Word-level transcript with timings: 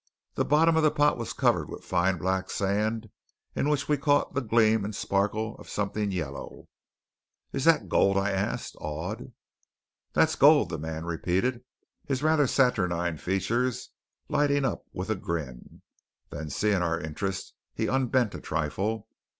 The 0.33 0.43
bottom 0.43 0.75
of 0.75 0.81
the 0.81 0.89
pot 0.89 1.15
was 1.19 1.31
covered 1.31 1.69
with 1.69 1.85
fine 1.85 2.17
black 2.17 2.49
sand 2.49 3.11
in 3.55 3.69
which 3.69 3.87
we 3.87 3.97
caught 3.97 4.33
the 4.33 4.41
gleam 4.41 4.83
and 4.83 4.95
sparkle 4.95 5.55
of 5.57 5.69
something 5.69 6.09
yellow. 6.11 6.67
"Is 7.53 7.65
that 7.65 7.87
gold?" 7.87 8.17
I 8.17 8.31
asked, 8.31 8.75
awed. 8.81 9.31
"That's 10.13 10.33
gold," 10.33 10.69
the 10.69 10.79
man 10.79 11.05
repeated, 11.05 11.63
his 12.07 12.23
rather 12.23 12.47
saturnine 12.47 13.17
features 13.17 13.89
lighting 14.27 14.65
up 14.65 14.87
with 14.91 15.11
a 15.11 15.15
grin. 15.15 15.83
Then 16.31 16.49
seeing 16.49 16.81
our 16.81 16.99
interest, 16.99 17.53
he 17.75 17.85
unbent 17.87 18.33
a 18.33 18.41
trifle. 18.41 19.07